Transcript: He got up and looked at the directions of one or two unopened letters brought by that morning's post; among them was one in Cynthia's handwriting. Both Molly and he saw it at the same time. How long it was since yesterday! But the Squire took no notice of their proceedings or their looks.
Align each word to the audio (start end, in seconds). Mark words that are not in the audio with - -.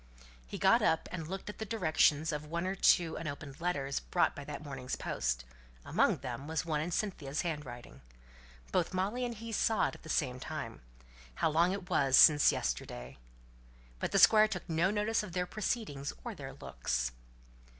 He 0.47 0.57
got 0.57 0.81
up 0.81 1.07
and 1.11 1.27
looked 1.27 1.47
at 1.47 1.59
the 1.59 1.63
directions 1.63 2.31
of 2.31 2.47
one 2.47 2.65
or 2.65 2.73
two 2.73 3.17
unopened 3.17 3.61
letters 3.61 3.99
brought 3.99 4.35
by 4.35 4.43
that 4.45 4.63
morning's 4.63 4.95
post; 4.95 5.45
among 5.85 6.17
them 6.17 6.47
was 6.47 6.65
one 6.65 6.81
in 6.81 6.89
Cynthia's 6.89 7.41
handwriting. 7.43 8.01
Both 8.71 8.95
Molly 8.95 9.23
and 9.25 9.35
he 9.35 9.51
saw 9.51 9.89
it 9.89 9.93
at 9.93 10.01
the 10.01 10.09
same 10.09 10.39
time. 10.39 10.81
How 11.35 11.51
long 11.51 11.71
it 11.71 11.87
was 11.87 12.17
since 12.17 12.51
yesterday! 12.51 13.19
But 13.99 14.11
the 14.11 14.17
Squire 14.17 14.47
took 14.47 14.67
no 14.67 14.89
notice 14.89 15.21
of 15.21 15.33
their 15.33 15.45
proceedings 15.45 16.13
or 16.23 16.33
their 16.33 16.53
looks. 16.53 17.11